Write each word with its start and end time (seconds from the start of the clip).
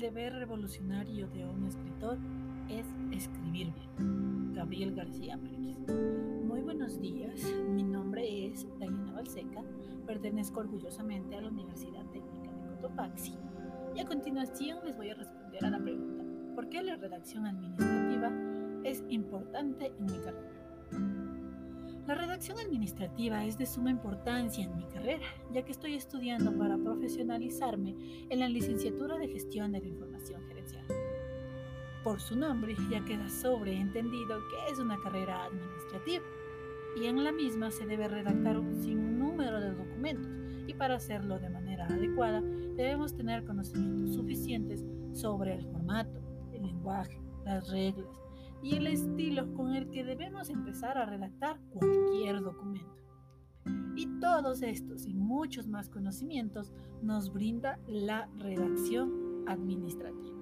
deber 0.00 0.32
revolucionario 0.32 1.28
de 1.28 1.44
un 1.44 1.66
escritor 1.66 2.16
es 2.70 2.86
escribir 3.12 3.70
bien. 3.70 4.54
Gabriel 4.54 4.94
García 4.94 5.36
Márquez. 5.36 5.76
Muy 6.42 6.62
buenos 6.62 6.98
días, 7.02 7.42
mi 7.68 7.82
nombre 7.82 8.46
es 8.46 8.66
Dayana 8.78 9.12
Balseca, 9.12 9.62
pertenezco 10.06 10.60
orgullosamente 10.60 11.36
a 11.36 11.42
la 11.42 11.48
Universidad 11.48 12.02
Técnica 12.12 12.50
de 12.50 12.76
Cotopaxi 12.76 13.34
y 13.94 14.00
a 14.00 14.06
continuación 14.06 14.78
les 14.86 14.96
voy 14.96 15.10
a 15.10 15.14
responder 15.14 15.66
a 15.66 15.70
la 15.70 15.78
pregunta, 15.78 16.24
¿por 16.54 16.70
qué 16.70 16.82
la 16.82 16.96
redacción 16.96 17.46
administrativa 17.46 18.32
es 18.84 19.04
importante 19.10 19.92
en 19.98 20.06
mi 20.06 20.18
carrera? 20.18 21.19
La 22.10 22.16
redacción 22.16 22.58
administrativa 22.58 23.44
es 23.44 23.56
de 23.56 23.66
suma 23.66 23.88
importancia 23.88 24.64
en 24.64 24.76
mi 24.76 24.82
carrera, 24.88 25.24
ya 25.52 25.62
que 25.62 25.70
estoy 25.70 25.94
estudiando 25.94 26.52
para 26.58 26.76
profesionalizarme 26.76 27.94
en 28.28 28.40
la 28.40 28.48
licenciatura 28.48 29.16
de 29.16 29.28
gestión 29.28 29.70
de 29.70 29.78
la 29.78 29.86
información 29.86 30.42
gerencial. 30.48 30.84
Por 32.02 32.20
su 32.20 32.34
nombre 32.34 32.74
ya 32.90 33.04
queda 33.04 33.28
sobreentendido 33.28 34.40
que 34.48 34.72
es 34.72 34.80
una 34.80 34.98
carrera 35.00 35.44
administrativa 35.44 36.24
y 37.00 37.06
en 37.06 37.22
la 37.22 37.30
misma 37.30 37.70
se 37.70 37.86
debe 37.86 38.08
redactar 38.08 38.58
un 38.58 38.74
sinnúmero 38.82 39.60
de 39.60 39.70
documentos 39.70 40.32
y 40.66 40.74
para 40.74 40.96
hacerlo 40.96 41.38
de 41.38 41.50
manera 41.50 41.86
adecuada 41.86 42.40
debemos 42.40 43.14
tener 43.14 43.44
conocimientos 43.44 44.16
suficientes 44.16 44.84
sobre 45.12 45.54
el 45.54 45.64
formato, 45.70 46.20
el 46.50 46.62
lenguaje, 46.62 47.20
las 47.44 47.70
reglas, 47.70 48.20
y 48.62 48.74
el 48.74 48.88
estilo 48.88 49.52
con 49.54 49.69
que 50.00 50.04
debemos 50.06 50.48
empezar 50.48 50.96
a 50.96 51.04
redactar 51.04 51.60
cualquier 51.74 52.40
documento. 52.40 53.04
Y 53.94 54.06
todos 54.18 54.62
estos 54.62 55.04
y 55.04 55.12
muchos 55.12 55.66
más 55.66 55.90
conocimientos 55.90 56.72
nos 57.02 57.30
brinda 57.30 57.78
la 57.86 58.26
redacción 58.38 59.44
administrativa. 59.46 60.39